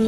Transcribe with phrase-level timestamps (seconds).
[0.00, 0.06] Hej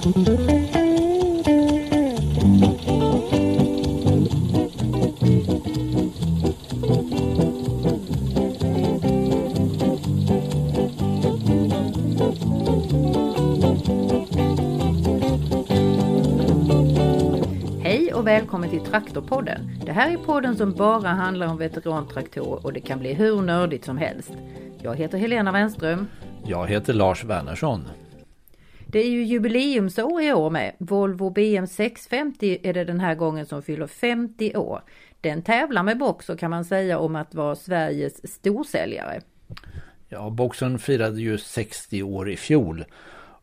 [18.15, 19.71] och välkommen till Traktorpodden.
[19.85, 23.85] Det här är podden som bara handlar om veterantraktorer och det kan bli hur nördigt
[23.85, 24.31] som helst.
[24.83, 26.07] Jag heter Helena Wenström.
[26.45, 27.85] Jag heter Lars Wernersson.
[28.93, 30.75] Det är ju jubileumsår i år med.
[30.79, 34.83] Volvo BM 650 är det den här gången som fyller 50 år.
[35.21, 39.21] Den tävlar med Boxer kan man säga om att vara Sveriges storsäljare.
[40.09, 42.85] Ja, Boxern firade ju 60 år i fjol.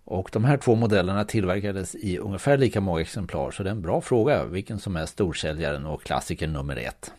[0.04, 3.52] Och de här två modellerna tillverkades i ungefär lika många exemplar.
[3.52, 7.14] Så det är en bra fråga vilken som är storsäljaren och klassikern nummer ett.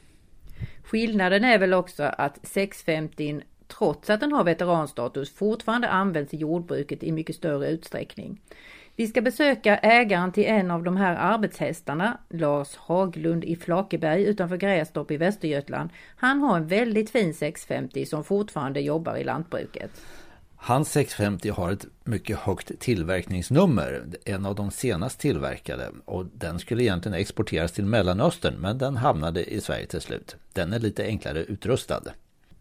[0.82, 3.40] Skillnaden är väl också att 650
[3.79, 8.41] trots att den har veteranstatus fortfarande används i jordbruket i mycket större utsträckning.
[8.96, 14.57] Vi ska besöka ägaren till en av de här arbetshästarna, Lars Haglund i Flakeberg utanför
[14.57, 15.90] Grästorp i Västergötland.
[16.16, 19.90] Han har en väldigt fin 650 som fortfarande jobbar i lantbruket.
[20.57, 26.82] Hans 650 har ett mycket högt tillverkningsnummer, en av de senast tillverkade och den skulle
[26.82, 30.37] egentligen exporteras till Mellanöstern men den hamnade i Sverige till slut.
[30.52, 32.02] Den är lite enklare utrustad.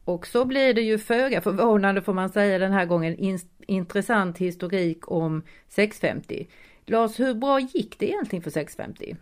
[0.10, 4.38] Och så blir det ju föga förvånande får man säga den här gången in intressant
[4.38, 6.48] historik om 650.
[6.86, 9.16] Lars, hur bra gick det egentligen för 650?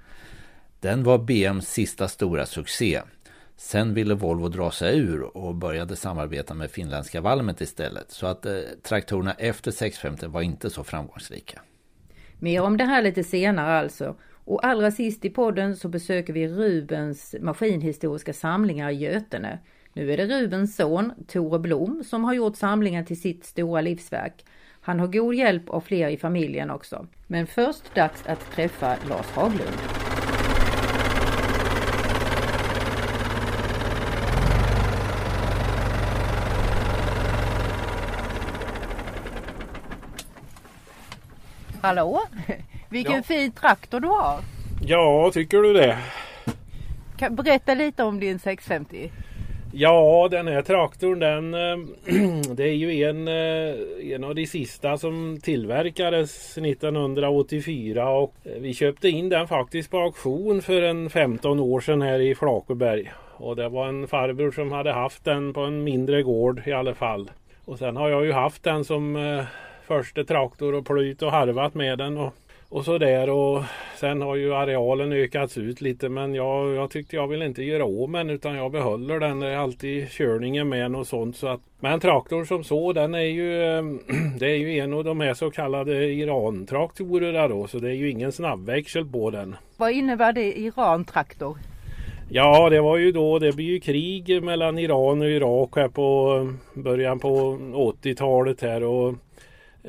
[0.80, 3.02] Den var BMs sista stora succé.
[3.56, 8.12] Sen ville Volvo dra sig ur och började samarbeta med finländska Valmet istället.
[8.12, 11.62] Så att eh, traktorerna efter 650 var inte så framgångsrika.
[12.40, 14.16] Mer om det här lite senare alltså.
[14.46, 19.60] Och allra sist i podden så besöker vi Rubens maskinhistoriska samlingar i Götene.
[19.98, 24.46] Nu är det Rubens son, Tore Blom, som har gjort samlingen till sitt stora livsverk.
[24.82, 27.08] Han har god hjälp av fler i familjen också.
[27.28, 29.78] Men först dags att träffa Lars Haglund.
[41.82, 42.22] Hallå!
[42.90, 43.24] Vilken Ja.
[43.24, 44.40] fin traktor du har!
[44.82, 45.98] Ja, tycker du det?
[47.18, 49.12] Kan berätta lite om din 650.
[49.72, 51.78] Ja, den här traktorn den eh,
[52.56, 58.74] det är ju en, eh, en av de sista som tillverkades 1984 och eh, vi
[58.74, 63.12] köpte in den faktiskt på auktion för en 15 år sedan här i Flakeberg.
[63.38, 66.94] Och det var en farbror som hade haft den på en mindre gård i alla
[66.94, 67.32] fall.
[67.66, 69.44] Och sen har jag ju haft den som
[69.88, 72.34] första traktor och plöjt och harvat med den och,
[72.70, 73.30] och sådär.
[73.30, 73.64] Och
[73.96, 78.08] sen har ju arealen ökats ut lite men jag, jag tyckte jag vill inte göra
[78.08, 79.40] med den utan jag behåller den.
[79.40, 81.38] Det är alltid körningen med och sånt.
[81.38, 83.58] Så att, men traktorn som så den är ju
[84.40, 88.10] Det är ju en av de här så kallade Iran-traktorerna då så det är ju
[88.10, 89.56] ingen snabbväxel på den.
[89.78, 91.58] Vad innebär det Iran-traktor?
[92.30, 96.54] Ja, det var ju då, det blir ju krig mellan Iran och Irak här på
[96.74, 99.14] början på 80-talet här och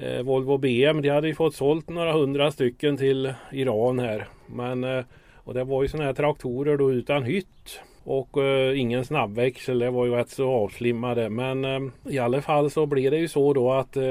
[0.02, 4.28] eh, Volvo BM, de hade ju fått sålt några hundra stycken till Iran här.
[4.46, 5.04] Men, eh,
[5.34, 7.80] och det var ju sådana här traktorer då utan hytt.
[8.10, 11.28] Och eh, ingen snabbväxel, det var ju rätt så avslimmade.
[11.28, 14.02] Men eh, i alla fall så blev det ju så då att eh,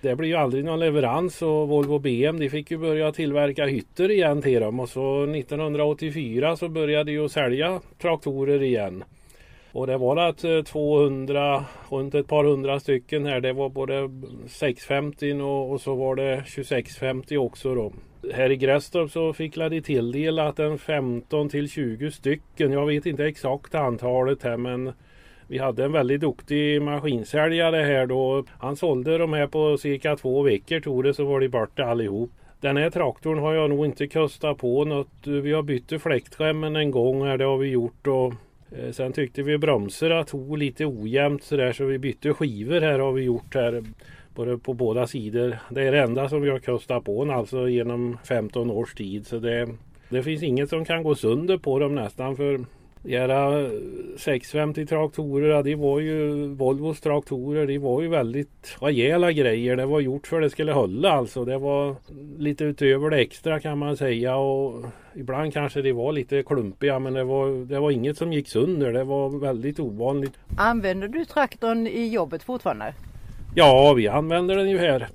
[0.00, 4.10] det blev ju aldrig någon leverans och Volvo BM de fick ju börja tillverka hytter
[4.10, 4.80] igen till dem.
[4.80, 9.04] Och så 1984 så började de ju sälja traktorer igen.
[9.74, 13.40] Och det var att eh, 200, runt ett par hundra stycken här.
[13.40, 14.10] Det var både
[14.46, 17.92] 650 och, och så var det 2650 också då.
[18.32, 22.72] Här i Grästorp så fick de tilldelat en 15 till 20 stycken.
[22.72, 24.92] Jag vet inte exakt antalet här men
[25.46, 28.44] vi hade en väldigt duktig maskinsäljare här då.
[28.58, 32.30] Han sålde de här på cirka två veckor tog det så var de borta allihop.
[32.60, 35.26] Den här traktorn har jag nog inte kostat på något.
[35.26, 38.06] Vi har bytt fläktremmen en gång här, det har vi gjort.
[38.06, 38.34] Och
[38.78, 43.12] Eh, sen tyckte vi bromsarna tog lite ojämnt sådär så vi bytte skivor här har
[43.12, 43.84] vi gjort här.
[44.34, 45.58] Både på båda sidor.
[45.70, 49.26] Det är det enda som vi har kostat på den alltså genom 15 års tid.
[49.26, 49.68] Så det,
[50.08, 52.64] det finns inget som kan gå sönder på dem nästan för
[53.04, 53.70] era
[54.18, 59.76] 650 traktorer, de var ju Volvos traktorer, de var ju väldigt rejäla grejer.
[59.76, 61.44] Det var gjort för att det skulle hålla alltså.
[61.44, 61.96] Det var
[62.38, 64.84] lite utöver det extra kan man säga och
[65.14, 68.92] ibland kanske de var lite klumpiga men det var, det var inget som gick sönder.
[68.92, 70.32] Det var väldigt ovanligt.
[70.58, 72.94] Använder du traktorn i jobbet fortfarande?
[73.56, 75.08] Ja, vi använder den ju här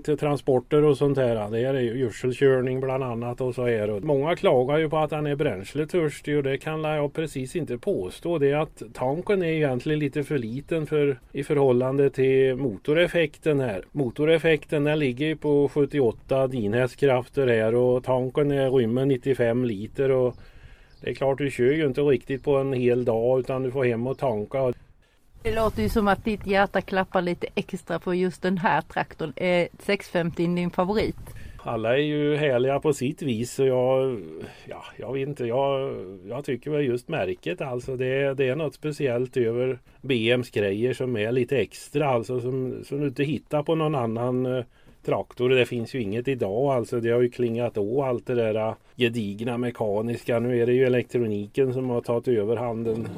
[0.00, 1.50] till transporter och sånt här.
[1.50, 4.00] Det är ju gödselkörning bland annat och så här.
[4.00, 8.38] Många klagar ju på att den är bränsletörstig och det kan jag precis inte påstå.
[8.38, 13.82] Det är att tanken är egentligen lite för liten för, i förhållande till motoreffekten här.
[13.92, 20.10] Motoreffekten den ligger på 78 dinhästkrafter här och tanken är rymmer 95 liter.
[20.10, 20.36] och
[21.00, 23.84] det är klart du kör ju inte riktigt på en hel dag utan du får
[23.84, 24.72] hem och tanka.
[25.42, 29.32] Det låter ju som att ditt hjärta klappar lite extra för just den här traktorn.
[29.36, 31.16] Är 650 din favorit?
[31.58, 34.20] Alla är ju härliga på sitt vis och jag,
[34.64, 35.96] ja, jag vet inte, jag,
[36.28, 41.16] jag tycker väl just märket alltså det, det är något speciellt över BMs grejer som
[41.16, 44.64] är lite extra alltså som, som du inte hittar på någon annan eh,
[45.06, 45.48] traktor.
[45.48, 47.00] Det finns ju inget idag alltså.
[47.00, 50.38] Det har ju klingat å allt det där eh, gedigna mekaniska.
[50.38, 53.08] Nu är det ju elektroniken som har tagit över handen.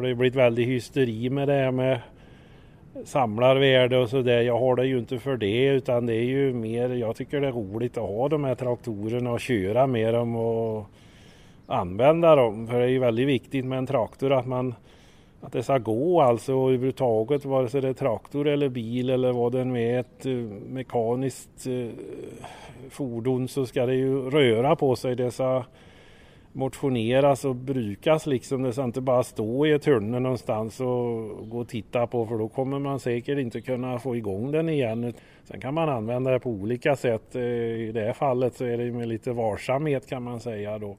[0.00, 2.00] Har det blivit väldigt hysteri med det här med
[3.04, 4.40] samlarvärde och sådär.
[4.40, 7.46] Jag har det ju inte för det utan det är ju mer, jag tycker det
[7.46, 10.86] är roligt att ha de här traktorerna och köra med dem och
[11.66, 12.66] använda dem.
[12.66, 14.74] För det är ju väldigt viktigt med en traktor att man
[15.40, 19.52] att det ska gå alltså överhuvudtaget vare sig det är traktor eller bil eller vad
[19.52, 20.32] det nu är ett eh,
[20.68, 21.88] mekaniskt eh,
[22.90, 25.16] fordon så ska det ju röra på sig.
[25.16, 25.64] Det ska
[26.52, 28.62] motioneras och brukas liksom.
[28.62, 32.38] Det ska inte bara stå i ett hörn någonstans och gå och titta på för
[32.38, 35.14] då kommer man säkert inte kunna få igång den igen.
[35.44, 37.34] Sen kan man använda det på olika sätt.
[37.36, 40.96] Eh, I det här fallet så är det med lite varsamhet kan man säga då.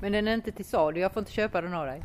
[0.00, 1.00] Men den är inte till salu?
[1.00, 2.00] Jag får inte köpa den av dig?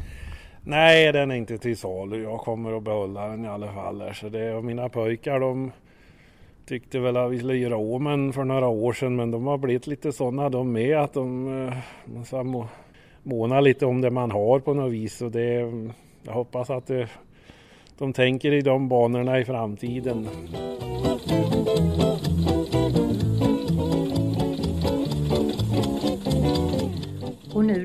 [0.64, 2.24] Nej, den är inte till salu.
[2.24, 4.12] Jag kommer att behålla den i alla fall.
[4.14, 5.72] Så det, och mina pojkar de
[6.68, 9.58] tyckte väl att vi skulle göra om en för några år sedan men de har
[9.58, 12.66] blivit lite sådana de med att de eh,
[13.24, 15.22] månar lite om det man har på något vis.
[15.22, 15.72] Och det,
[16.24, 17.10] jag hoppas att det,
[17.98, 20.28] de tänker i de banorna i framtiden.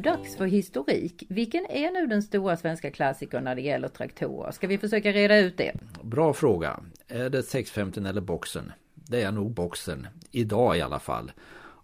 [0.03, 1.25] Dags för historik.
[1.29, 4.51] Vilken är nu den stora svenska klassikern när det gäller traktorer?
[4.51, 5.73] Ska vi försöka reda ut det?
[6.03, 6.81] Bra fråga.
[7.09, 8.73] Är det 650 eller boxen?
[8.95, 10.07] Det är nog boxen.
[10.31, 11.33] Idag i alla fall.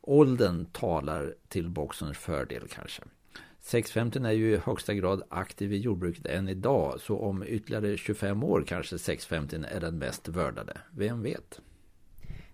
[0.00, 3.02] Åldern talar till boxens fördel kanske.
[3.60, 7.00] 650 är ju i högsta grad aktiv i jordbruket än idag.
[7.00, 10.76] Så om ytterligare 25 år kanske 650 är den mest vördade.
[10.90, 11.60] Vem vet?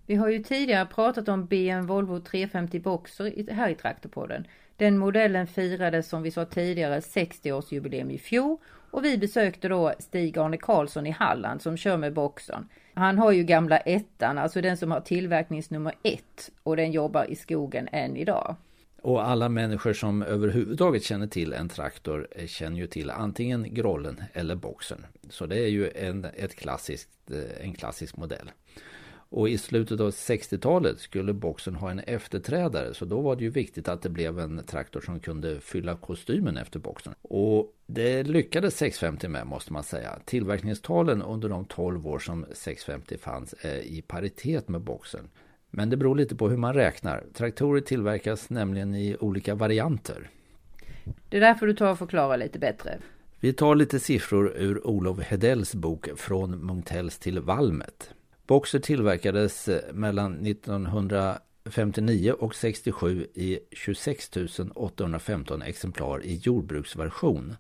[0.07, 4.47] Vi har ju tidigare pratat om BM Volvo 350 Boxer här i Traktorpodden.
[4.77, 8.57] Den modellen firade som vi sa tidigare 60-årsjubileum i fjol
[8.91, 12.69] och vi besökte då Stig-Arne Karlsson i Halland som kör med boxen.
[12.95, 17.37] Han har ju gamla ettan, alltså den som har tillverkningsnummer ett och den jobbar i
[17.37, 18.57] skogen än idag.
[19.03, 24.23] Och alla människor som överhuvudtaget känner till en traktor eh, känner ju till antingen grollen
[24.33, 25.07] eller boxen.
[25.31, 28.51] Så det är ju en, ett klassiskt, eh, en klassisk modell.
[29.35, 33.51] Och i slutet av 60-talet skulle boxen ha en efterträdare så då var det ju
[33.51, 37.15] viktigt att det blev en traktor som kunde fylla kostymen efter boxen.
[37.23, 40.19] Och det lyckades 650 med måste man säga.
[40.25, 45.29] Tillverkningstalen under de 12 år som 650 fanns är i paritet med boxen.
[45.71, 47.25] Men det beror lite på hur man räknar.
[47.35, 50.31] Traktorer tillverkas nämligen i olika varianter.
[51.29, 52.99] Det är därför du tar och förklarar lite bättre.
[53.41, 58.15] Vi tar lite siffror ur Olof Hedells bok Från Munktells till Valmet.
[58.47, 64.31] Boxer tillverkades eh, mellan 1959 och 67 i 26
[64.75, 67.57] 815 exemplar i jordbruksversion.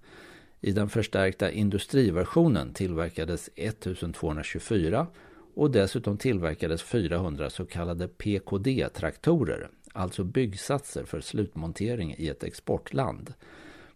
[0.60, 5.06] I den förstärkta industriversionen tillverkades 1224
[5.54, 13.34] och dessutom tillverkades 400 så kallade PKD-traktorer, alltså byggsatser för slutmontering i ett exportland.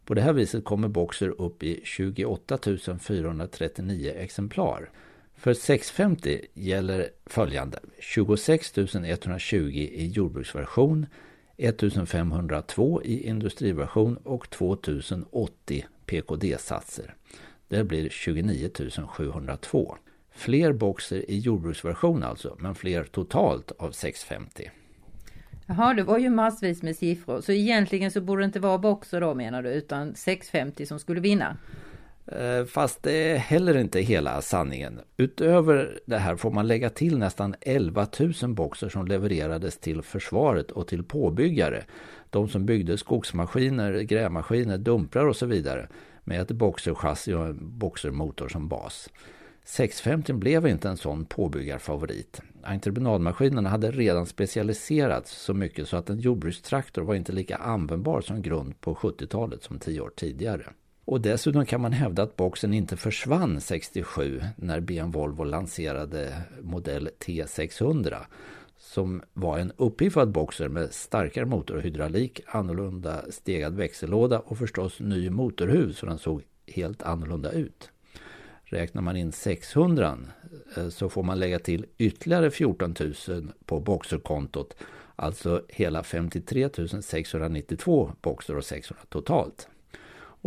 [0.04, 2.58] På det här viset kommer Boxer upp i 28
[3.00, 4.90] 439 exemplar.
[5.38, 7.78] För 650 gäller följande.
[7.98, 11.06] 26 120 i jordbruksversion,
[11.56, 17.14] 1502 i industriversion och 2080 PKD-satser.
[17.68, 18.70] Det blir 29
[19.08, 19.96] 702.
[20.30, 24.70] Fler boxer i jordbruksversion alltså, men fler totalt av 650.
[25.66, 27.40] Jaha, det var ju massvis med siffror.
[27.40, 31.20] Så egentligen så borde det inte vara boxer då menar du, utan 650 som skulle
[31.20, 31.56] vinna?
[32.32, 35.00] Eh, fast det är heller inte hela sanningen.
[35.16, 38.06] Utöver det här får man lägga till nästan 11
[38.42, 41.84] 000 boxer som levererades till försvaret och till påbyggare.
[42.30, 45.88] De som byggde skogsmaskiner, grävmaskiner, dumprar och så vidare
[46.24, 49.08] med ett boxerchassi och en boxermotor som bas.
[49.64, 52.40] 650 blev inte en sån påbyggarfavorit.
[52.62, 58.42] Entreprenadmaskinerna hade redan specialiserats så mycket så att en jordbrukstraktor var inte lika användbar som
[58.42, 60.66] grund på 70-talet som tio år tidigare.
[61.08, 67.08] Och dessutom kan man hävda att boxen inte försvann 67 när BMW Volvo lanserade modell
[67.18, 68.16] T600
[68.78, 75.00] som var en uppiffad boxer med starkare motor och hydraulik, annorlunda stegad växellåda och förstås
[75.00, 77.90] ny motorhuv så den såg helt annorlunda ut.
[78.64, 80.18] Räknar man in 600
[80.76, 82.94] eh, så får man lägga till ytterligare 14
[83.28, 84.76] 000 på boxerkontot.
[85.16, 86.68] Alltså hela 53
[87.02, 89.68] 692 boxer och 600 totalt.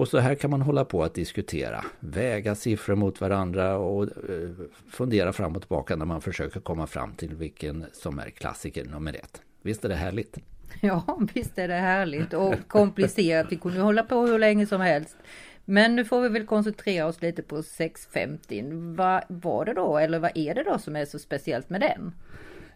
[0.01, 4.49] Och så här kan man hålla på att diskutera, väga siffror mot varandra och eh,
[4.89, 9.13] fundera fram och tillbaka när man försöker komma fram till vilken som är klassiker nummer
[9.13, 9.41] ett.
[9.61, 10.37] Visst är det härligt?
[10.81, 13.47] Ja, visst är det härligt och komplicerat.
[13.49, 15.17] Vi kunde hålla på hur länge som helst.
[15.65, 18.63] Men nu får vi väl koncentrera oss lite på 650.
[18.95, 22.11] Vad var det då, eller vad är det då som är så speciellt med den?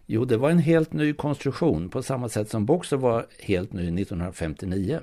[0.05, 4.01] Jo, det var en helt ny konstruktion på samma sätt som Boxer var helt ny
[4.01, 4.99] 1959.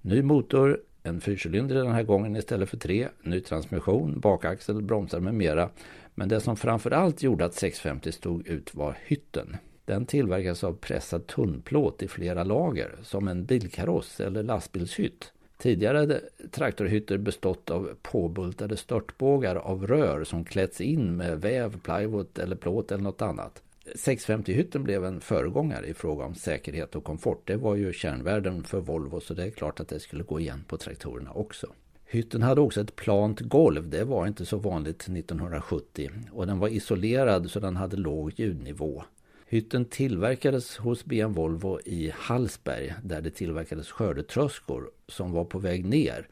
[0.00, 5.34] Ny motor, en fyrcylindrig den här gången istället för tre, ny transmission, bakaxel, bromsar med
[5.34, 5.70] mera.
[6.14, 9.56] Men det som framförallt gjorde att 650 stod ut var hytten.
[9.84, 15.32] Den tillverkas av pressad tunnplåt i flera lager, som en bilkaross eller lastbilshytt.
[15.58, 22.38] Tidigare hade traktorhytter bestått av påbultade störtbågar av rör som klätts in med väv, plywood
[22.38, 23.62] eller plåt eller något annat.
[23.86, 27.42] 650-hytten blev en föregångare i fråga om säkerhet och komfort.
[27.46, 30.64] Det var ju kärnvärden för Volvo så det är klart att det skulle gå igen
[30.68, 31.66] på traktorerna också.
[32.04, 36.68] Hytten hade också ett plant golv, det var inte så vanligt 1970 och den var
[36.68, 39.02] isolerad så den hade låg ljudnivå.
[39.46, 45.84] Hytten tillverkades hos BM Volvo i Hallsberg där det tillverkades skördetröskor som var på väg
[45.84, 46.28] ner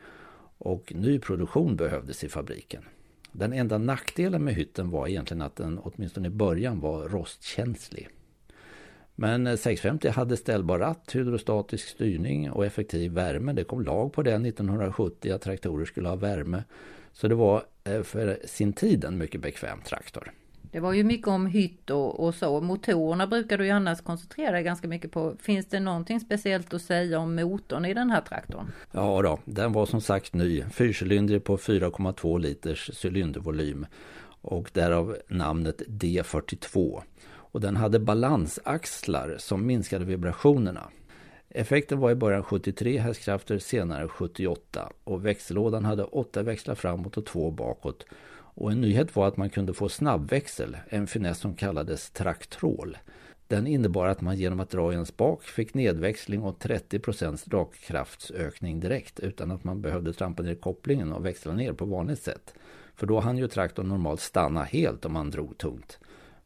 [0.58, 2.82] och ny produktion behövdes i fabriken.
[3.32, 8.08] Den enda nackdelen med hytten var egentligen att den åtminstone i början var rostkänslig.
[9.14, 13.52] Men eh, 650 hade ställbar ratt, hydrostatisk styrning och effektiv värme.
[13.52, 16.64] Det kom lag på det 1970 att traktorer skulle ha värme.
[17.12, 20.32] Så det var eh, för sin tid en mycket bekväm traktor.
[20.72, 22.60] Det var ju mycket om hytt och, och så.
[22.60, 25.34] Motorerna brukar du ju annars koncentrera dig ganska mycket på.
[25.40, 28.72] Finns det någonting speciellt att säga om motorn i den här traktorn?
[28.92, 30.64] Ja då, den var som sagt ny.
[30.70, 33.86] Fyrcylindrig på 4,2 liters cylindervolym.
[34.42, 37.02] Och därav namnet D42.
[37.52, 40.88] Och den hade balansaxlar som minskade vibrationerna.
[41.48, 47.26] Effekten var i början 73 hästkrafter, senare 78 och växellådan hade 8 växlar framåt och
[47.26, 48.04] 2 bakåt
[48.60, 52.96] och en nyhet var att man kunde få snabbväxel, en finess som kallades traktrol.
[53.46, 58.80] Den innebar att man genom att dra i en spak fick nedväxling och 30% dragkraftsökning
[58.80, 62.54] direkt utan att man behövde trampa ner kopplingen och växla ner på vanligt sätt.
[62.96, 65.98] För då hann ju traktorn normalt stanna helt om man drog tungt.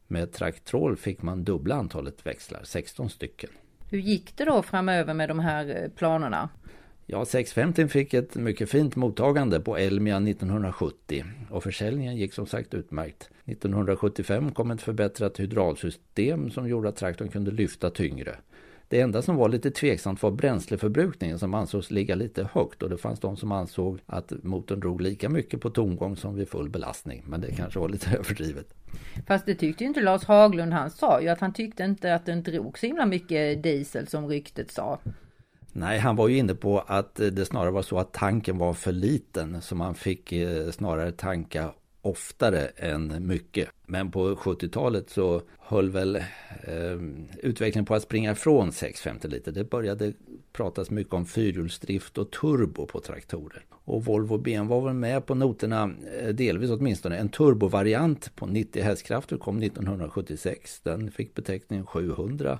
[0.07, 3.49] Med traktrol fick man dubbla antalet växlar, 16 stycken.
[3.89, 6.49] Hur gick det då framöver med de här eh, planerna?
[7.07, 12.73] Ja, 650 fick ett mycket fint mottagande på Elmia 1970 och försäljningen gick som sagt
[12.73, 13.29] utmärkt.
[13.45, 18.35] 1975 kom ett förbättrat hydraulsystem som gjorde att traktorn kunde lyfta tyngre.
[18.87, 22.97] Det enda som var lite tveksamt var bränsleförbrukningen som ansågs ligga lite högt och det
[22.97, 27.23] fanns de som ansåg att motorn drog lika mycket på tomgång som vid full belastning.
[27.27, 28.73] Men det kanske var lite överdrivet.
[29.27, 30.73] Fast det tyckte inte Lars Haglund.
[30.73, 34.27] Han sa ju att han tyckte inte att den drog så himla mycket diesel som
[34.27, 34.99] ryktet sa.
[35.77, 38.91] Nej, han var ju inne på att det snarare var så att tanken var för
[38.91, 39.61] liten.
[39.61, 43.69] Så man fick eh, snarare tanka oftare än mycket.
[43.85, 46.99] Men på 70-talet så höll väl eh,
[47.43, 49.51] utvecklingen på att springa ifrån 650 liter.
[49.51, 50.13] Det började
[50.53, 53.65] pratas mycket om fyrhjulsdrift och turbo på traktorer.
[53.71, 55.91] Och Volvo BM var väl med på noterna,
[56.21, 57.17] eh, delvis åtminstone.
[57.17, 60.81] En turbovariant på 90 hästkrafter kom 1976.
[60.83, 62.59] Den fick beteckningen 700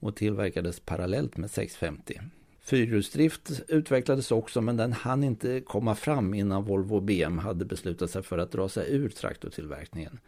[0.00, 2.20] och tillverkades parallellt med 650.
[2.64, 8.22] Fyrhjulsdrift utvecklades också men den hann inte komma fram innan Volvo BM hade beslutat sig
[8.22, 10.18] för att dra sig ur traktortillverkningen.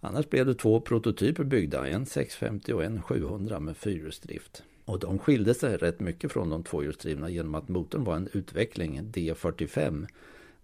[0.00, 4.62] Annars blev det två prototyper byggda, en 650 och en 700 med fyrhjulsdrift.
[4.84, 9.00] Och de skilde sig rätt mycket från de tvåhjulsdrivna genom att motorn var en utveckling,
[9.12, 10.06] D45,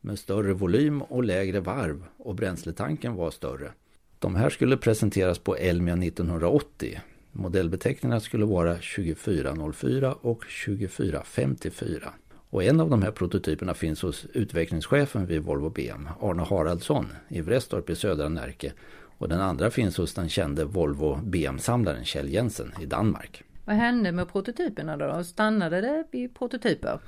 [0.00, 3.72] med större volym och lägre varv och bränsletanken var större.
[4.18, 7.00] De här skulle presenteras på Elmia 1980
[7.36, 12.12] Modellbeteckningarna skulle vara 2404 och 2454.
[12.50, 17.40] Och en av de här prototyperna finns hos utvecklingschefen vid Volvo BM, Arne Haraldsson, i
[17.40, 18.72] Vrestorp i södra Närke.
[19.18, 23.42] Och den andra finns hos den kände Volvo BM-samlaren Kjell Jensen i Danmark.
[23.64, 25.24] Vad hände med prototyperna då?
[25.24, 26.98] Stannade det vid prototyper?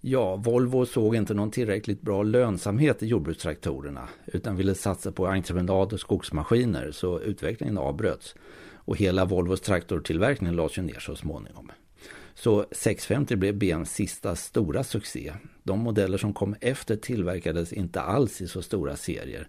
[0.00, 5.92] Ja, Volvo såg inte någon tillräckligt bra lönsamhet i jordbrukstraktorerna utan ville satsa på entreprenad
[5.92, 8.34] och skogsmaskiner så utvecklingen avbröts.
[8.84, 11.70] Och hela Volvos traktortillverkning lades ju ner så småningom.
[12.34, 15.32] Så 650 blev BMs sista stora succé.
[15.62, 19.48] De modeller som kom efter tillverkades inte alls i så stora serier.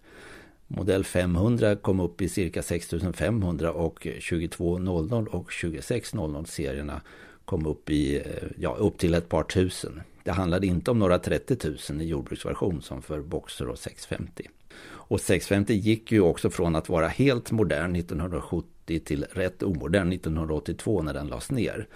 [0.68, 7.02] Modell 500 kom upp i cirka 6500 och 2200 och 2600 serierna
[7.46, 8.24] kom upp, i, eh,
[8.58, 10.02] ja, upp till ett par tusen.
[10.24, 11.58] Det handlade inte om några 30
[11.92, 14.50] 000 i jordbruksversion som för Boxer och 650.
[14.88, 21.02] Och 650 gick ju också från att vara helt modern 1970 till rätt omodern 1982
[21.02, 21.88] när den lades ner.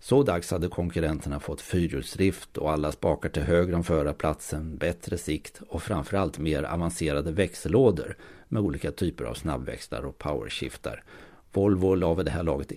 [0.00, 5.60] Så dags hade konkurrenterna fått fyrhjulsdrift och alla spakar till höger om förarplatsen, bättre sikt
[5.68, 8.16] och framförallt mer avancerade växellådor
[8.48, 11.04] med olika typer av snabbväxlar och powershiftar.
[11.52, 12.72] Volvo la vid det här laget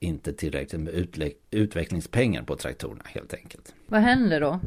[0.00, 3.74] inte tillräckligt med utvecklingspengar på traktorerna helt enkelt.
[3.86, 4.60] Vad hände då?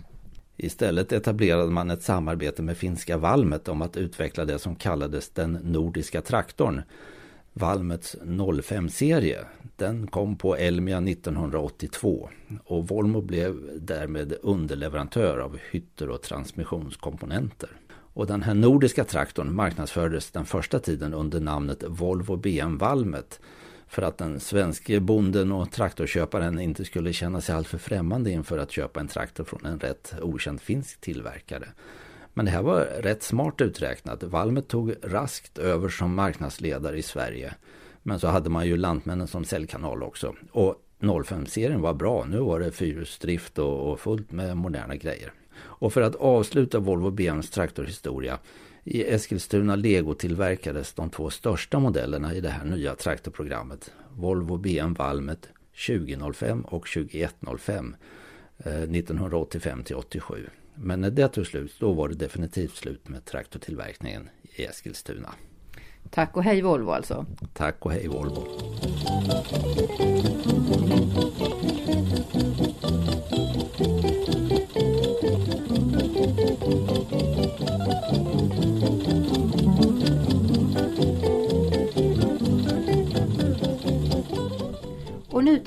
[0.58, 5.52] Istället etablerade man ett samarbete med finska Valmet om att utveckla det som kallades den
[5.52, 6.82] nordiska traktorn.
[7.58, 9.46] Valmets 05-serie.
[9.76, 12.30] Den kom på Elmia 1982
[12.64, 17.70] och Volvo blev därmed underleverantör av hytter och transmissionskomponenter.
[17.90, 23.40] Och den här nordiska traktorn marknadsfördes den första tiden under namnet Volvo BM Valmet
[23.88, 28.72] för att den svenske bonden och traktorköparen inte skulle känna sig alltför främmande inför att
[28.72, 31.68] köpa en traktor från en rätt okänd finsk tillverkare.
[32.38, 34.24] Men det här var rätt smart uträknat.
[34.24, 37.54] Valmet tog raskt över som marknadsledare i Sverige.
[38.04, 40.36] Men så hade man ju Lantmännen som säljkanal också.
[40.52, 42.26] Och 05-serien var bra.
[42.26, 45.34] Nu var det fyrhjulsdrift och fullt med moderna grejer.
[45.58, 48.40] Och för att avsluta Volvo BMs traktorhistoria
[48.84, 53.92] i Eskilstuna Lego tillverkades de två största modellerna i det här nya traktorprogrammet.
[54.16, 55.50] Volvo BM Valmet
[55.88, 57.96] 2005 och 2105
[58.58, 60.48] 1985 eh, till 87.
[60.80, 65.30] Men när det tog slut då var det definitivt slut med traktortillverkningen i Eskilstuna.
[66.10, 67.26] Tack och hej Volvo alltså.
[67.54, 68.48] Tack och hej Volvo.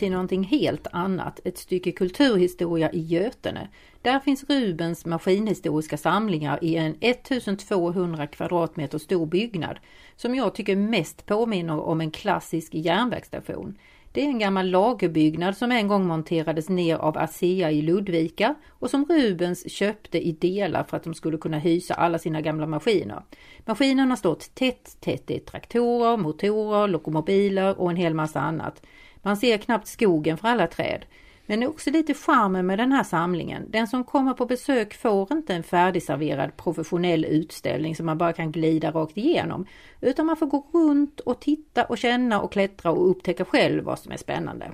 [0.00, 3.68] Till någonting helt annat, ett stycke kulturhistoria i Götene.
[4.02, 9.78] Där finns Rubens maskinhistoriska samlingar i en 1200 kvadratmeter stor byggnad
[10.16, 13.78] som jag tycker mest påminner om en klassisk järnvägsstation.
[14.12, 18.90] Det är en gammal lagerbyggnad som en gång monterades ner av ASEA i Ludvika och
[18.90, 23.22] som Rubens köpte i delar för att de skulle kunna hysa alla sina gamla maskiner.
[23.66, 28.82] Maskinerna har stått tätt, tätt i traktorer, motorer, lokomobiler och en hel massa annat.
[29.22, 31.04] Man ser knappt skogen för alla träd.
[31.46, 33.62] Men det är också lite charmen med den här samlingen.
[33.68, 38.52] Den som kommer på besök får inte en färdigserverad professionell utställning som man bara kan
[38.52, 39.66] glida rakt igenom.
[40.00, 43.98] Utan man får gå runt och titta och känna och klättra och upptäcka själv vad
[43.98, 44.70] som är spännande.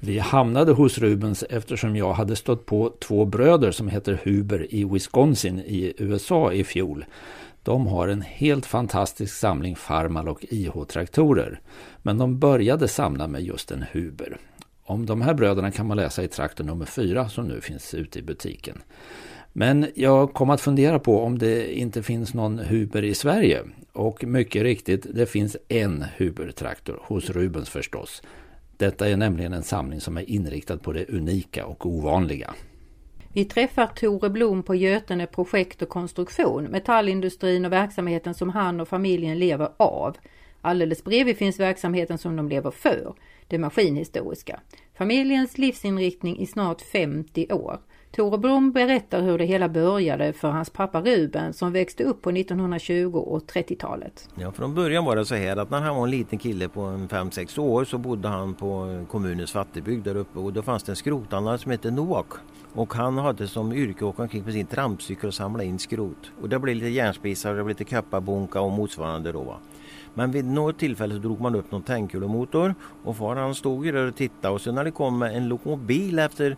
[0.00, 4.84] Vi hamnade hos Rubens eftersom jag hade stött på två bröder som heter Huber i
[4.84, 7.04] Wisconsin i USA i fjol.
[7.66, 11.60] De har en helt fantastisk samling Farmal och IH-traktorer.
[12.02, 14.38] Men de började samla med just en Huber.
[14.82, 18.18] Om de här bröderna kan man läsa i traktor nummer 4 som nu finns ute
[18.18, 18.82] i butiken.
[19.52, 23.62] Men jag kom att fundera på om det inte finns någon Huber i Sverige.
[23.92, 28.22] Och mycket riktigt, det finns en Huber-traktor, hos Rubens förstås.
[28.76, 32.54] Detta är nämligen en samling som är inriktad på det unika och ovanliga.
[33.36, 38.88] Vi träffar Tore Blom på Götene Projekt och Konstruktion, metallindustrin och verksamheten som han och
[38.88, 40.16] familjen lever av.
[40.60, 43.14] Alldeles bredvid finns verksamheten som de lever för,
[43.48, 44.60] det maskinhistoriska.
[44.98, 47.78] Familjens livsinriktning i snart 50 år.
[48.16, 52.30] Tore Blom berättar hur det hela började för hans pappa Ruben som växte upp på
[52.30, 54.28] 1920 och 30-talet.
[54.34, 56.80] Ja, från början var det så här att när han var en liten kille på
[56.80, 60.96] 5-6 år så bodde han på kommunens fattigbygd där uppe och då fanns det en
[60.96, 62.26] skrothandlare som hette Noak.
[62.72, 66.30] Och han hade som yrke att åka omkring på sin trampcykel och samla in skrot.
[66.40, 69.42] Och det blev lite järnspisar och det blev lite kappabunka och motsvarande då.
[69.42, 69.56] Va?
[70.14, 72.74] Men vid något tillfälle så drog man upp någon tändkulemotor
[73.04, 76.18] och far han stod ju där och tittade och sen när det kom en lokomobil
[76.18, 76.56] efter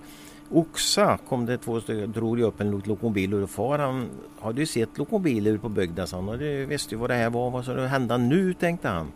[0.51, 4.09] Oxa kom det två stycken, drog upp en lokomobil och far han
[4.41, 7.51] hade ju sett lokomobiler på bygden så han hade, visste ju vad det här var,
[7.51, 9.13] vad skulle hända nu tänkte han.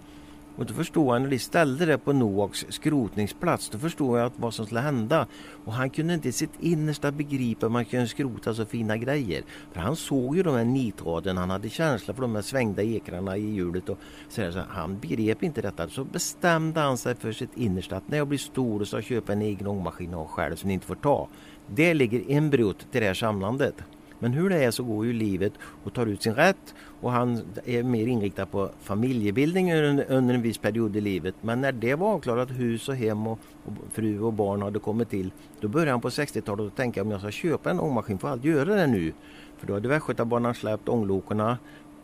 [0.56, 4.54] Och då förstod han när de ställde det på Noaks skrotningsplats, då förstod jag vad
[4.54, 5.26] som skulle hända.
[5.64, 9.42] Och han kunde inte i sitt innersta begripa att man kunde skrota så fina grejer.
[9.72, 13.36] För han såg ju de här nitraden, han hade känsla för de här svängda ekrarna
[13.36, 13.88] i hjulet.
[13.88, 15.88] Och så, så han begrep inte detta.
[15.88, 19.04] Så bestämde han sig för sitt innersta att när jag blir stor så ska jag
[19.04, 21.28] köpa en egen ångmaskin och själv som ni inte får ta.
[21.66, 23.74] Det ligger embryot till det här samlandet.
[24.22, 25.52] Men hur det är så går ju livet
[25.84, 30.58] och tar ut sin rätt och han är mer inriktad på familjebildning under, en viss
[30.58, 31.34] period i livet.
[31.40, 35.10] Men när det var avklarat, hus och hem och, och fru och barn hade kommit
[35.10, 38.30] till, då började han på 60-talet att tänka om jag ska köpa en ångmaskin får
[38.30, 39.12] jag göra det nu.
[39.58, 41.58] För då hade Västgötabanan släppt ånglokorna,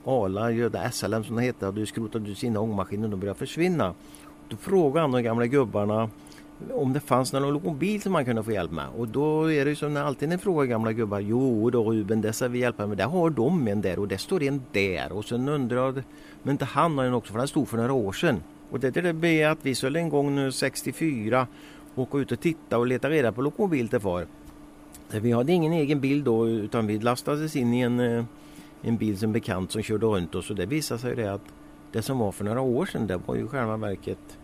[0.05, 3.95] Arla, Göda SLM som det hette, hade skrotat ut sina ångmaskiner och de började försvinna.
[4.49, 6.11] Då frågade han de gamla gubbarna
[6.73, 8.87] om det fanns någon bil som man kunde få hjälp med.
[8.97, 11.21] Och då är det ju som alltid när jag frågar gamla gubbar.
[11.21, 12.99] Jo då Ruben, det ska vi hjälpa med.
[12.99, 15.13] Där har de en där och det står en där.
[15.13, 16.03] Och sen undrar jag,
[16.43, 18.43] men inte han har en också för den stod för några år sedan.
[18.71, 21.47] Och det, det blir att vi skulle en gång nu 64
[21.95, 24.27] åka ut och titta och leta reda på lokomobil till far.
[25.11, 28.25] Vi hade ingen egen bil då utan vi lastades in i en, eh,
[28.83, 31.45] en bil som bekant som körde runt oss och det visade sig det att
[31.93, 34.39] det som var för några år sedan det var ju själva verket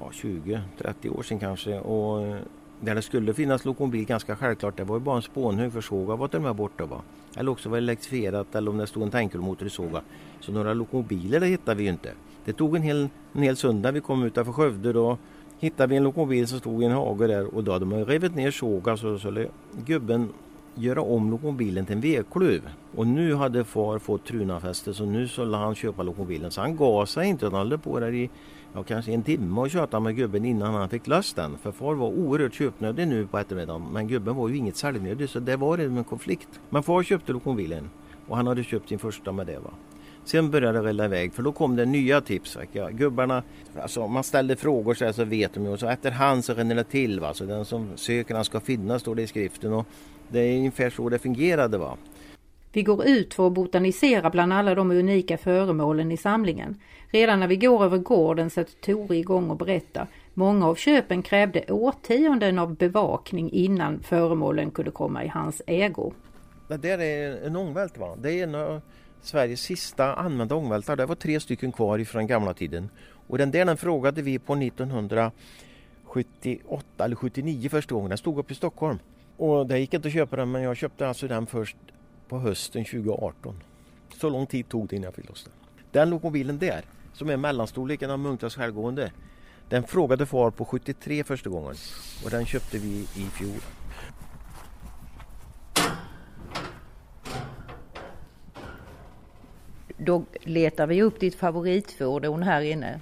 [0.00, 1.78] ja, 20-30 år sedan kanske.
[1.78, 2.36] Och eh,
[2.80, 6.16] där det skulle finnas lokomobil ganska självklart, det var ju bara en spånhög för såga
[6.16, 6.86] var till och med borta.
[6.86, 7.02] Va?
[7.36, 10.02] Eller också var det elektrifierat eller om det stod en tankelmotor i såga.
[10.40, 12.12] Så några lokomobiler det hittade vi ju inte.
[12.44, 15.18] Det tog en hel, en hel söndag vi kom utanför Skövde då
[15.58, 18.34] hittade vi en lokomobil som stod i en hage där och då hade man rivit
[18.34, 19.48] ner såga så skulle
[19.86, 20.32] gubben
[20.74, 22.60] göra om lokomobilen till en vedklöv.
[22.96, 26.50] Och nu hade far fått trunafäste så nu skulle han köpa lokomobilen.
[26.50, 28.30] Så han gav sig inte utan höll på där i
[28.78, 31.58] och kanske en timme och tjatade med gubben innan han fick lös den.
[31.58, 33.82] För far var oerhört köpnödig nu på eftermiddagen.
[33.92, 36.48] Men gubben var ju inget säljnödig så det var en konflikt.
[36.70, 37.90] Men far köpte lokomobilen
[38.28, 39.58] och han hade köpt sin första med det.
[39.58, 39.70] Va?
[40.24, 42.58] Sen började det rulla iväg för då kom det nya tips.
[42.72, 43.42] Ja, gubbarna,
[43.80, 46.74] alltså man ställde frågor så, här, så vet de ju och så efterhand så rinner
[46.74, 47.20] det till.
[47.20, 47.34] Va?
[47.34, 49.72] Så den som söker han ska finnas står det i skriften.
[49.72, 49.86] Och
[50.28, 51.78] det är ungefär så det fungerade.
[51.78, 51.96] Va?
[52.76, 56.80] Vi går ut för att botanisera bland alla de unika föremålen i samlingen.
[57.10, 60.06] Redan när vi går över gården sätter Tore igång och berättar.
[60.34, 66.12] Många av köpen krävde årtionden av bevakning innan föremålen kunde komma i hans ägo.
[66.68, 68.16] Det där är en ångvält va?
[68.18, 68.80] Det är en av
[69.20, 70.96] Sveriges sista använda ångvältar.
[70.96, 72.88] Det var tre stycken kvar ifrån gamla tiden.
[73.28, 78.08] Och den där den frågade vi på 1978 eller 79 första gången.
[78.08, 78.98] Den stod upp i Stockholm.
[79.36, 81.76] Och det gick inte att köpa den men jag köpte alltså den först
[82.28, 83.62] på hösten 2018.
[84.20, 85.52] Så lång tid tog det innan jag fick loss den.
[85.90, 89.12] Den lokomobilen där, som är mellanstorleken av Munktas självgående,
[89.68, 91.74] den frågade far på 73 första gången
[92.24, 93.60] och den köpte vi i fjol.
[99.98, 103.00] Då letar vi upp ditt favoritfordon här inne.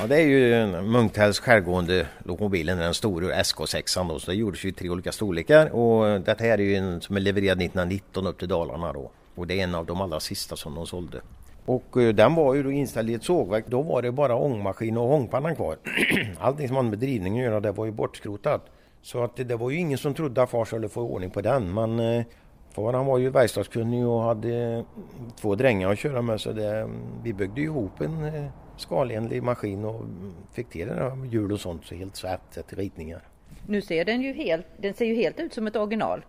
[0.00, 4.08] Ja, det är ju Munktälls självgående lokomobilen, den stora SK6.
[4.08, 7.00] Då, så det gjordes ju i tre olika storlekar och detta här är ju en
[7.00, 9.10] som är levererad 1919 upp till Dalarna då.
[9.34, 11.20] Och det är en av de allra sista som de sålde.
[11.64, 13.64] Och eh, den var ju då inställd i ett sågverk.
[13.68, 15.76] Då var det bara ångmaskin och ångpannan kvar.
[16.38, 18.66] Allting som hade med drivning att göra det var ju bortskrotat.
[19.02, 21.74] Så att det var ju ingen som trodde att far skulle få ordning på den.
[21.74, 22.24] Men eh,
[22.78, 24.84] far han var ju verkstadskunnig och hade
[25.40, 26.90] två drängar att köra med så det,
[27.22, 28.44] vi byggde ihop en eh,
[28.76, 30.04] skalenlig maskin och
[30.52, 33.22] fick till den hjul och sånt så helt svärt till ritningar.
[33.66, 36.24] Nu ser den ju helt, den ser ju helt ut som ett original.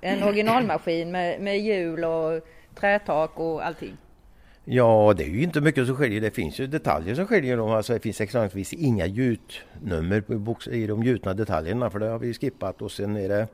[0.00, 2.40] En originalmaskin med, med hjul och
[2.74, 3.96] trätak och allting.
[4.64, 6.20] Ja, det är ju inte mycket som skiljer.
[6.20, 7.56] Det finns ju detaljer som skiljer.
[7.56, 7.70] Dem.
[7.70, 10.22] Alltså, det finns exempelvis inga gjutnummer
[10.70, 12.82] i de gjutna detaljerna för det har vi skippat.
[12.82, 13.48] Och sen är det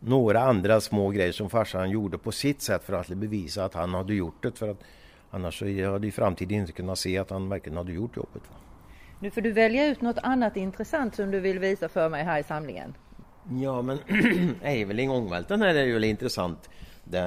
[0.00, 3.94] några andra små grejer som farsan gjorde på sitt sätt för att bevisa att han
[3.94, 4.58] hade gjort det.
[4.58, 4.80] För att
[5.30, 8.42] annars så hade i framtiden inte kunnat se att han verkligen hade gjort jobbet.
[9.20, 12.40] Nu får du välja ut något annat intressant som du vill visa för mig här
[12.40, 12.94] i samlingen.
[13.50, 13.98] Ja men
[14.62, 16.70] Eveling ångvälten här är ju väldigt intressant.
[17.04, 17.18] Det,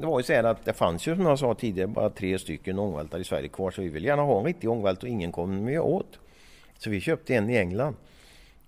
[0.00, 2.38] det, var ju så här att det fanns ju som jag sa tidigare bara tre
[2.38, 5.32] stycken ångvältar i Sverige kvar så vi vill gärna ha en riktig ångvält och ingen
[5.32, 6.18] kom med åt.
[6.78, 7.96] Så vi köpte en i England.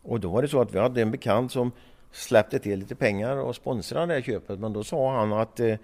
[0.02, 1.72] Och då var det så att vi hade en bekant som
[2.12, 5.76] släppte till lite pengar och sponsrade det köpet men då sa han att eh,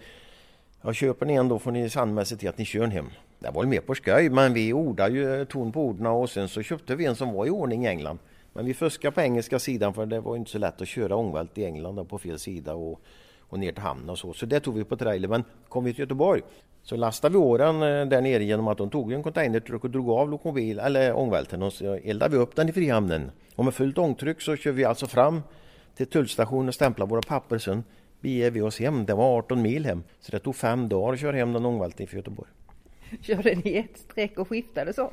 [0.82, 3.06] jag köper ni en då får ni sannolikt se till att ni kör den hem.
[3.38, 6.48] Det var väl mer på skoj men vi ordade ju ton på orden och sen
[6.48, 8.18] så köpte vi en som var i ordning i England.
[8.52, 11.58] Men vi fuskade på engelska sidan för det var inte så lätt att köra ångvält
[11.58, 13.00] i England på fel sida och,
[13.40, 14.32] och ner till hamnen och så.
[14.32, 15.28] Så det tog vi på trailer.
[15.28, 16.42] Men kom vi till Göteborg
[16.82, 20.10] så lastade vi åren eh, där nere genom att de tog en containertruck och drog
[20.10, 23.30] av lokomobil eller ångvälten och så eldade vi upp den i Frihamnen.
[23.54, 25.42] Och med fullt ångtryck så kör vi alltså fram
[25.96, 27.58] till tullstationen och stämplar våra papper.
[27.58, 27.84] Sen
[28.20, 29.06] beger vi oss hem.
[29.06, 30.02] Det var 18 mil hem.
[30.20, 32.50] Så det tog fem dagar att köra hem den ångvälten från Göteborg.
[33.20, 35.12] Körde ni ett streck och skiftade så?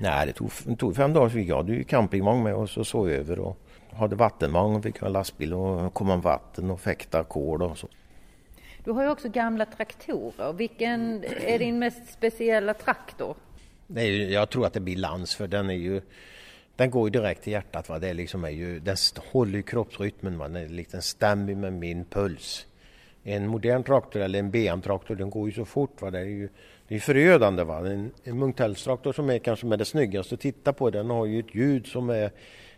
[0.00, 3.10] Nej, det tog, det tog fem dagar så jag ju campingvagn med oss och sov
[3.10, 3.58] över och
[3.92, 7.88] hade vattenvagn och fick ha lastbil och komma vatten och fäkta kol och så.
[8.84, 10.52] Du har ju också gamla traktorer.
[10.52, 13.36] Vilken är din mest speciella traktor?
[13.86, 16.00] Ju, jag tror att det blir Lans för den är ju
[16.76, 17.88] den går ju direkt till hjärtat.
[17.88, 17.98] Va?
[17.98, 18.96] Det är liksom är ju, den
[19.32, 20.38] håller ju kroppsrytmen.
[20.38, 20.48] Va?
[20.48, 22.66] Den, är liksom, stämmer med min puls.
[23.24, 26.02] En modern traktor eller en BM-traktor den går ju så fort.
[26.02, 26.10] Va?
[26.10, 26.48] Det är ju
[26.88, 27.64] det är förödande.
[27.64, 27.78] Va?
[27.78, 31.40] En, en Munktellstraktor som är kanske med det snyggaste att titta på den har ju
[31.40, 32.30] ett ljud som är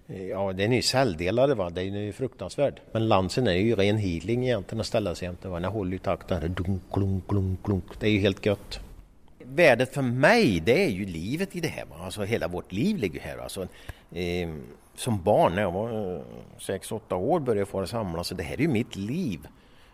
[0.09, 2.81] eh, Ja, den är ju celldelare va, den är ju fruktansvärd.
[2.93, 5.49] Men Lansen är ju ren healing egentligen att ställa sig jämte.
[5.49, 6.55] Den håller ju takten.
[6.55, 8.01] Dunk, klunk, klunk, klunk.
[8.01, 8.81] Det är ju helt gött.
[9.47, 11.85] Värdet för mig det är ju livet i det här.
[12.01, 13.39] Alltså hela vårt liv ligger här.
[13.39, 13.63] Alltså,
[14.13, 14.49] eh,
[14.95, 16.21] som barn när jag var eh,
[16.59, 18.25] 6-8 år började jag få samla.
[18.25, 19.47] Så det här är ju mitt liv.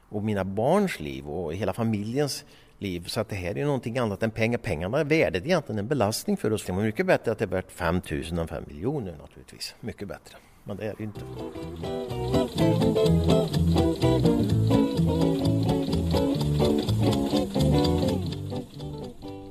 [0.09, 2.45] Och mina barns liv och hela familjens
[2.79, 3.05] liv.
[3.07, 4.59] Så att det här är någonting annat än pengar.
[4.59, 6.65] Pengarna är värdet egentligen en belastning för oss.
[6.65, 9.75] Det är mycket bättre att det är värt 5 000 än 5 miljoner naturligtvis.
[9.81, 10.37] Mycket bättre.
[10.65, 11.21] Men det är det ju inte.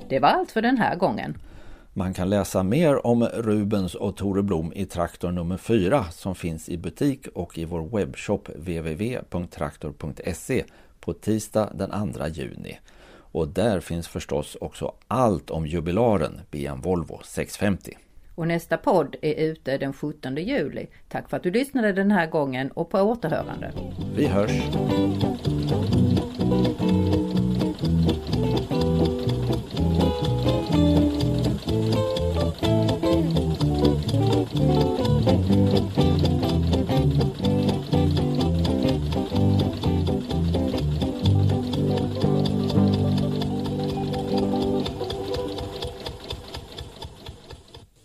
[0.09, 1.37] Det var allt för den här gången.
[1.93, 6.69] Man kan läsa mer om Rubens och Tore Blom i Traktor nummer 4 som finns
[6.69, 10.63] i butik och i vår webbshop www.traktor.se
[10.99, 12.79] på tisdag den 2 juni.
[13.31, 17.97] Och där finns förstås också allt om jubilaren BM Volvo 650.
[18.35, 20.87] Och nästa podd är ute den 17 juli.
[21.09, 23.71] Tack för att du lyssnade den här gången och på återhörande.
[24.15, 24.51] Vi hörs!